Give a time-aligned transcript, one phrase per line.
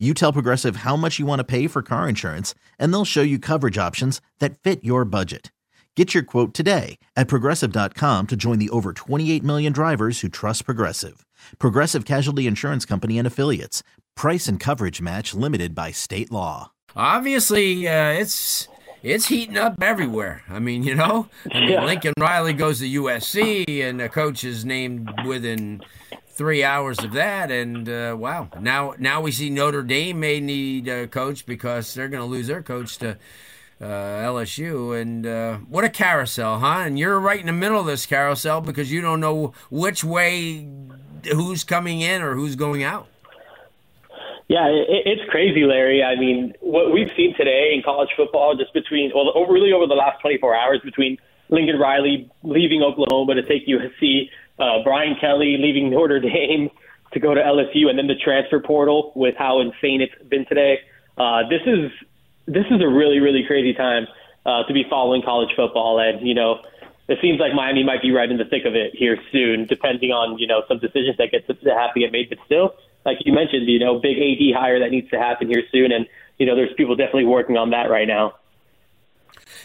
[0.00, 3.22] You tell Progressive how much you want to pay for car insurance, and they'll show
[3.22, 5.52] you coverage options that fit your budget.
[5.94, 10.64] Get your quote today at progressive.com to join the over 28 million drivers who trust
[10.64, 11.24] Progressive.
[11.60, 13.84] Progressive Casualty Insurance Company and Affiliates.
[14.16, 16.72] Price and coverage match limited by state law.
[16.96, 18.66] Obviously, uh, it's
[19.04, 20.42] it's heating up everywhere.
[20.48, 21.84] I mean, you know, I mean, Yeah.
[21.84, 25.82] Lincoln Riley goes to USC, and the coach is named within
[26.34, 27.50] three hours of that.
[27.50, 32.08] And uh, wow, now now we see Notre Dame may need a coach because they're
[32.08, 33.16] going to lose their coach to
[33.80, 35.00] uh, LSU.
[35.00, 36.82] And uh, what a carousel, huh?
[36.84, 40.68] And you're right in the middle of this carousel because you don't know which way
[41.32, 43.08] who's coming in or who's going out.
[44.48, 46.02] Yeah, it, it's crazy, Larry.
[46.02, 49.86] I mean, what we've seen today in college football, just between, well, over, really over
[49.86, 51.16] the last 24 hours, between
[51.48, 56.70] Lincoln Riley leaving Oklahoma to take USC, uh, Brian Kelly leaving Notre Dame
[57.12, 60.78] to go to LSU, and then the transfer portal with how insane it's been today.
[61.16, 61.90] Uh, this is
[62.46, 64.06] this is a really really crazy time
[64.44, 66.60] uh, to be following college football, and you know.
[67.06, 70.10] It seems like Miami might be right in the thick of it here soon, depending
[70.10, 72.30] on you know some decisions that get to have to get made.
[72.30, 75.62] But still, like you mentioned, you know, big AD hire that needs to happen here
[75.70, 76.06] soon, and
[76.38, 78.34] you know, there's people definitely working on that right now.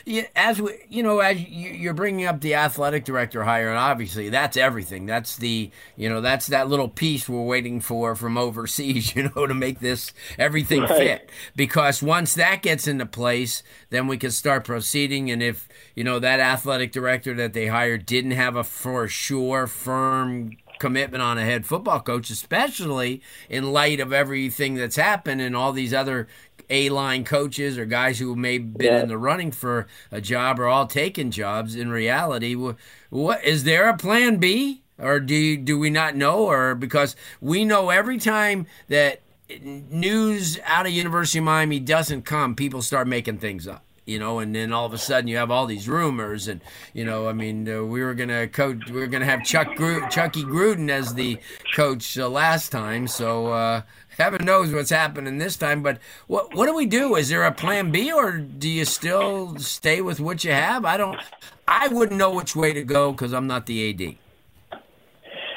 [0.05, 3.77] Yeah, as we, you know, as you- you're bringing up the athletic director hire, and
[3.77, 5.05] obviously that's everything.
[5.05, 9.45] That's the, you know, that's that little piece we're waiting for from overseas, you know,
[9.47, 10.89] to make this everything Right.
[10.97, 11.29] fit.
[11.55, 15.29] Because once that gets into place, then we can start proceeding.
[15.31, 19.67] And if you know that athletic director that they hired didn't have a for sure
[19.67, 25.53] firm commitment on a head football coach, especially in light of everything that's happened and
[25.53, 26.25] all these other
[26.69, 29.01] A line coaches or guys who may have been Yeah.
[29.01, 31.75] in the running for a job are all taking jobs.
[31.75, 32.75] In reality, wh-
[33.11, 34.81] what is there a plan B?
[35.01, 36.39] Or do you, do we not know?
[36.49, 39.21] Or because we know every time that
[39.63, 43.83] news out of University of Miami doesn't come, people start making things up.
[44.09, 46.61] You know, and then all of a sudden you have all these rumors, and
[46.93, 50.09] you know, I mean, uh, we were gonna coach, we were gonna have Chuck Gru-
[50.09, 51.37] Chucky Gruden as the
[51.75, 53.81] coach uh, last time, so uh,
[54.17, 55.83] heaven knows what's happening this time.
[55.83, 57.15] But what what do we do?
[57.15, 60.85] Is there a plan B, or do you still stay with what you have?
[60.85, 61.19] I don't,
[61.67, 64.17] I wouldn't know which way to go because I'm not the AD.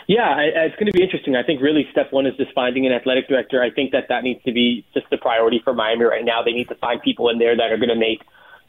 [0.08, 1.36] Yeah, it's going to be interesting.
[1.36, 3.62] I think really step one is just finding an athletic director.
[3.62, 6.42] I think that that needs to be just the priority for Miami right now.
[6.42, 8.20] They need to find people in there that are going to make,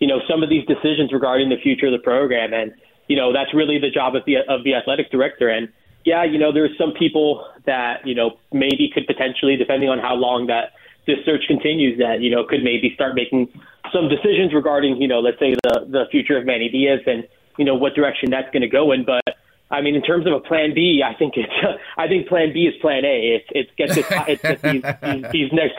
[0.03, 2.73] you know, some of these decisions regarding the future of the program, and
[3.07, 5.47] you know that's really the job of the of the athletic director.
[5.47, 5.71] And
[6.03, 10.15] yeah, you know, there's some people that you know maybe could potentially, depending on how
[10.15, 10.73] long that
[11.07, 13.47] this search continues, that you know could maybe start making
[13.93, 17.23] some decisions regarding, you know, let's say the the future of Manny Diaz and
[17.57, 19.22] you know what direction that's going to go in, but.
[19.73, 21.51] I mean, in terms of a plan B, I think it's.
[21.97, 23.41] I think plan B is plan A.
[23.41, 24.05] It's it's get this.
[24.27, 25.75] It's get these, these, these next.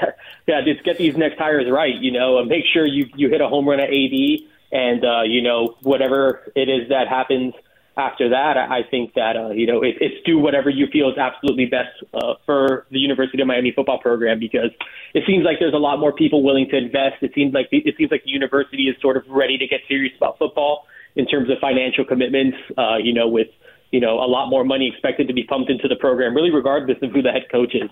[0.48, 1.94] Yeah, just get these next hires right.
[1.94, 4.40] You know, and make sure you you hit a home run at AD,
[4.72, 7.54] and uh, you know whatever it is that happens
[7.96, 8.58] after that.
[8.58, 11.66] I I think that uh, you know it, it's do whatever you feel is absolutely
[11.66, 14.70] best uh, for the University of Miami football program because
[15.14, 17.22] it seems like there's a lot more people willing to invest.
[17.22, 19.82] It seems like the, it seems like the university is sort of ready to get
[19.86, 22.56] serious about football in terms of financial commitments.
[22.76, 23.48] Uh, you know, with
[23.94, 26.98] you know, a lot more money expected to be pumped into the program, really regardless
[27.00, 27.88] of who the head coach is.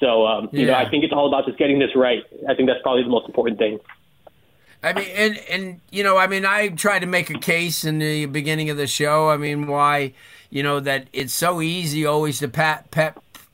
[0.00, 2.24] So, um, you know, I think it's all about just getting this right.
[2.48, 3.78] I think that's probably the most important thing.
[4.82, 8.00] I mean, and and you know, I mean, I tried to make a case in
[8.00, 9.30] the beginning of the show.
[9.30, 10.14] I mean, why,
[10.50, 12.88] you know, that it's so easy always to pat.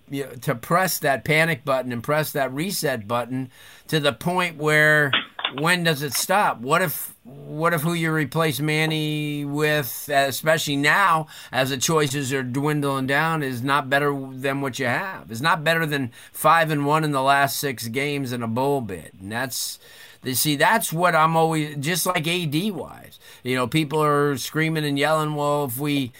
[0.09, 3.51] You know, to press that panic button and press that reset button
[3.89, 5.13] to the point where
[5.59, 6.61] when does it stop?
[6.61, 12.43] What if what if who you replace Manny with, especially now as the choices are
[12.43, 15.31] dwindling down, is not better than what you have?
[15.31, 18.81] Is not better than five and one in the last six games in a bowl
[18.81, 19.79] bid, and that's.
[20.23, 23.19] You see, that's what I'm always just like AD wise.
[23.43, 25.35] You know, people are screaming and yelling.
[25.35, 26.13] Well, if we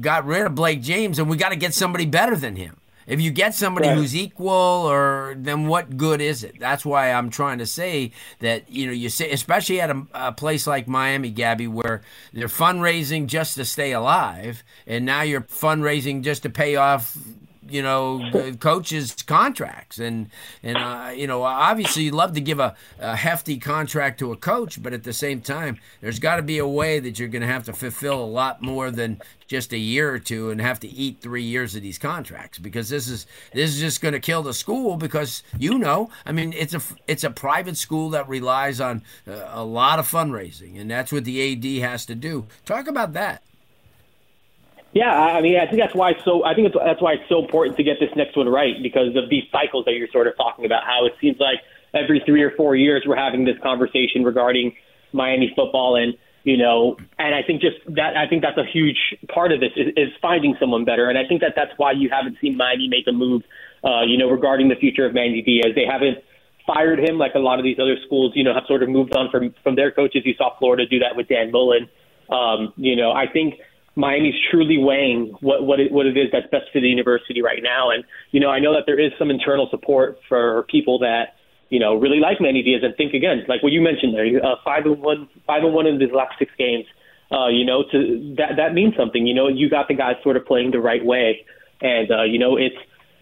[0.00, 2.76] got rid of Blake James, and we got to get somebody better than him.
[3.06, 3.96] If you get somebody Right.
[3.96, 6.58] who's equal, or then what good is it?
[6.58, 10.32] That's why I'm trying to say that you know you say, especially at a, a
[10.32, 16.22] place like Miami, Gabby, where they're fundraising just to stay alive, and now you're fundraising
[16.22, 17.16] just to pay off
[17.68, 19.98] you know coaches contracts.
[19.98, 20.30] And
[20.62, 24.36] and uh, you know obviously you love to give a, a, hefty contract to a
[24.36, 27.42] coach but at the same time there's got to be a way that you're going
[27.42, 30.80] to have to fulfill a lot more than just a year or two and have
[30.80, 34.20] to eat three years of these contracts because this is this is just going to
[34.20, 38.28] kill the school because you know I mean it's a it's a private school that
[38.28, 42.46] relies on uh, a lot of fundraising and that's what the AD has to do.
[42.64, 43.42] Talk about that
[44.96, 46.42] yeah, I mean, I think that's why it's so.
[46.42, 49.28] I think that's why it's so important to get this next one right because of
[49.28, 50.84] these cycles that you're sort of talking about.
[50.84, 51.60] How it seems like
[51.92, 54.74] every three or four years we're having this conversation regarding
[55.12, 56.14] Miami football, and
[56.44, 58.96] you know, and I think just that I think that's a huge
[59.28, 62.08] part of this is, is finding someone better, and I think that that's why you
[62.08, 63.42] haven't seen Miami make a move,
[63.84, 65.74] uh, you know, regarding the future of Manny Diaz.
[65.74, 66.24] They haven't
[66.66, 69.14] fired him like a lot of these other schools, you know, have sort of moved
[69.14, 70.22] on from from their coaches.
[70.24, 71.86] You saw Florida do that with Dan Mullen.
[72.30, 73.60] Um, you know, I think
[73.96, 77.62] Miami's truly weighing what what it, what it is that's best for the university right
[77.62, 77.90] now.
[77.90, 81.36] And you know, I know that there is some internal support for people that
[81.70, 84.56] you know really like Manny Diaz and think again, like what you mentioned there, uh,
[84.62, 86.84] five and one, five and one in his last six games.
[87.32, 89.26] Uh, you know, to that that means something.
[89.26, 91.44] You know, you got the guys sort of playing the right way,
[91.80, 92.76] and uh, you know, it's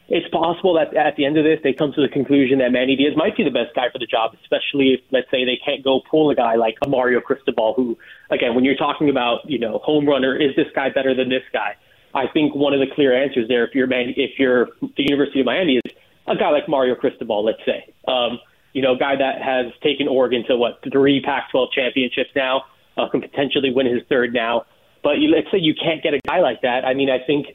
[0.08, 2.94] it's possible that at the end of this they come to the conclusion that Manny
[2.96, 5.82] Diaz might be the best guy for the job, especially if let's say they can't
[5.82, 7.96] go pull a guy like a Mario Cristobal, who
[8.30, 11.42] again, when you're talking about you know home runner, is this guy better than this
[11.52, 11.76] guy?
[12.14, 15.46] I think one of the clear answers there, if you're if you're the University of
[15.46, 15.92] Miami, is
[16.26, 18.38] a guy like Mario Cristobal, let's say, um,
[18.72, 22.62] you know, a guy that has taken Oregon to what three Pac-12 championships now,
[22.96, 24.64] uh, can potentially win his third now.
[25.02, 26.84] But let's say you can't get a guy like that.
[26.84, 27.46] I mean, I think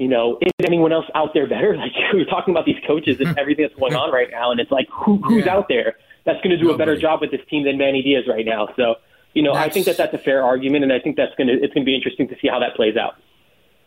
[0.00, 1.76] you know, is anyone else out there better?
[1.80, 4.58] Like we are talking about these coaches and everything that's going on right now, and
[4.58, 5.54] it's like who, who's yeah.
[5.54, 6.74] out there that's going to do Nobody.
[6.74, 8.68] a better job with this team than Manny Diaz right now?
[8.76, 8.96] So
[9.34, 11.48] you know, that's, I think that that's a fair argument, and I think that's going
[11.48, 13.16] to it's going to be interesting to see how that plays out.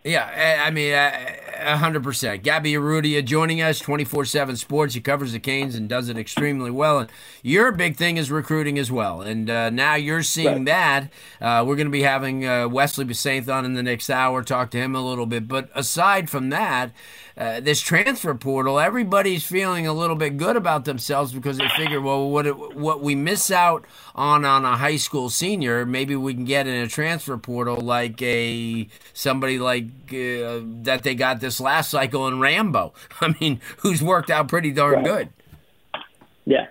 [0.03, 2.43] Yeah, I mean, I, 100%.
[2.43, 4.93] Gabby Urrutia joining us, 24 7 Sports.
[4.93, 6.99] He covers the Canes and does it extremely well.
[6.99, 7.09] And
[7.41, 9.21] your big thing is recruiting as well.
[9.21, 10.65] And uh, now you're seeing right.
[10.65, 11.11] that.
[11.41, 14.71] Uh, we're going to be having uh, Wesley Besaith on in the next hour, talk
[14.71, 15.47] to him a little bit.
[15.47, 16.91] But aside from that,
[17.35, 21.99] uh, this transfer portal, everybody's feeling a little bit good about themselves because they figure,
[21.99, 26.33] well, what, it, what we miss out on on a high school senior, maybe we
[26.33, 31.52] can get in a transfer portal like a somebody like uh, that they got this
[31.59, 32.93] last cycle in Rambo.
[33.21, 35.03] I mean, who's worked out pretty darn right.
[35.03, 35.29] good.
[36.45, 36.67] Yeah.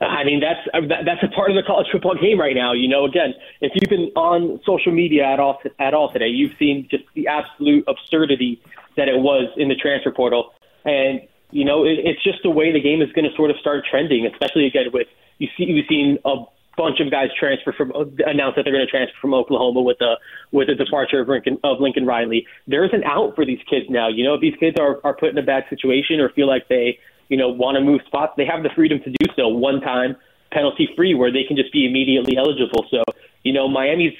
[0.00, 2.72] I mean that's uh, that's a part of the college football game right now.
[2.72, 6.56] You know, again, if you've been on social media at all at all today, you've
[6.58, 8.60] seen just the absolute absurdity
[8.96, 10.52] that it was in the transfer portal.
[10.84, 13.56] And you know, it, it's just the way the game is going to sort of
[13.58, 15.06] start trending, especially again with
[15.38, 16.44] you see you've seen a
[16.76, 17.92] bunch of guys transfer from
[18.26, 20.14] announce that they're going to transfer from Oklahoma with the
[20.52, 22.46] with the departure of Lincoln of Lincoln Riley.
[22.66, 24.08] There's an out for these kids now.
[24.08, 26.68] You know, if these kids are are put in a bad situation or feel like
[26.68, 26.98] they
[27.28, 30.16] you know want to move spots, they have the freedom to do so one time
[30.52, 32.86] penalty free, where they can just be immediately eligible.
[32.90, 33.02] So
[33.42, 34.14] you know, Miami's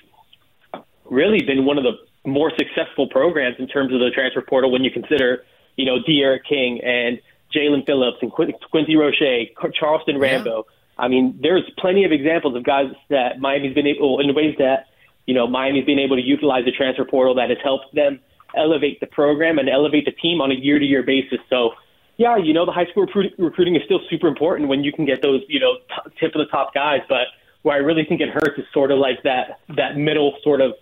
[1.04, 1.92] really been one of the
[2.28, 5.44] more successful programs in terms of the transfer portal when you consider,
[5.76, 7.20] you know, D'Eriq King and
[7.54, 10.64] Jaelan Phillips and Quincy Roche, Charleston Rambo.
[10.66, 10.74] Yeah.
[10.98, 14.86] I mean, there's plenty of examples of guys that Miami's been able, in ways that,
[15.26, 18.20] you know, Miami's been able to utilize the transfer portal that has helped them
[18.56, 21.40] elevate the program and elevate the team on a year to year basis.
[21.50, 21.70] So,
[22.16, 25.04] yeah, you know, the high school recruiting, recruiting is still super important when you can
[25.04, 27.00] get those, you know, t- tip of the top guys.
[27.08, 27.26] But
[27.62, 30.74] where I really think it hurts is sort of like that, that middle sort of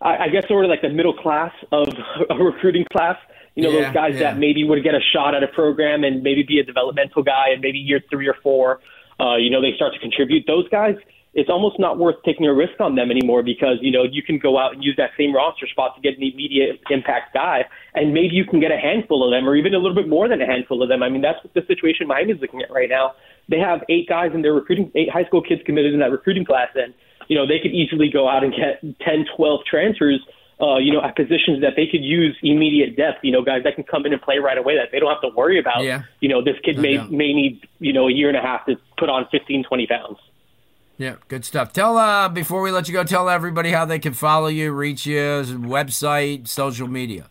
[0.00, 1.88] I, I guess sort of like the middle class of
[2.30, 3.16] a recruiting class.
[3.54, 4.20] You know, yeah, those guys yeah.
[4.20, 7.50] that maybe would get a shot at a program and maybe be a developmental guy,
[7.52, 8.80] and maybe year three or four,
[9.20, 10.44] uh, you know, they start to contribute.
[10.46, 10.96] Those guys,
[11.34, 14.38] it's almost not worth taking a risk on them anymore because you know you can
[14.38, 18.12] go out and use that same roster spot to get an immediate impact guy, and
[18.12, 20.40] maybe you can get a handful of them, or even a little bit more than
[20.42, 21.02] a handful of them.
[21.02, 23.12] I mean, that's what the situation Miami's looking at right now.
[23.48, 26.44] They have eight guys in their recruiting, eight high school kids committed in that recruiting
[26.44, 26.94] class, and
[27.30, 30.20] you know, they could easily go out and get 10, 12 transfers,
[30.60, 33.74] uh, you know, at positions that they could use immediate depth, you know, guys that
[33.74, 36.02] can come in and play right away that they don't have to worry about, yeah.
[36.20, 37.10] you know, this kid no may, doubt.
[37.10, 40.18] may need, you know, a year and a half to put on 15, 20 pounds.
[40.98, 41.72] Yeah, good stuff.
[41.72, 45.06] Tell uh before we let you go, tell everybody how they can follow you, reach
[45.06, 47.30] you, website, social media.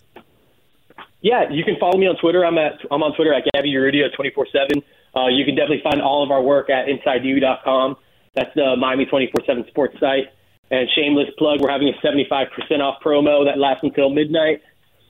[1.22, 2.44] Yeah, you can follow me on Twitter.
[2.44, 4.84] I'm at I'm on Twitter at Gabby Urrutia 24 seven.
[5.16, 7.98] Uh, you can definitely find all of our work at InsideU.com.
[8.34, 10.34] That's the Miami 24 7 sports site.
[10.72, 12.48] And shameless plug, we're having a 75%
[12.80, 14.62] off promo that lasts until midnight.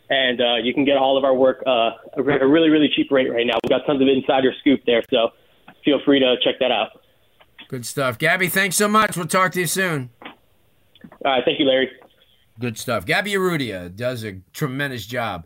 [0.10, 3.12] And uh, you can get all of our work uh, at a really, really cheap
[3.12, 3.60] rate right now.
[3.64, 5.30] We've got tons of insider scoop there, so
[5.86, 7.02] feel free to check that out.
[7.68, 8.18] Good stuff.
[8.18, 9.16] Gabby, thanks so much.
[9.16, 10.10] We'll talk to you soon.
[10.24, 11.44] All right.
[11.46, 11.92] Thank you, Larry.
[12.60, 13.06] Good stuff.
[13.06, 15.46] Gabby Urrutia does a tremendous job.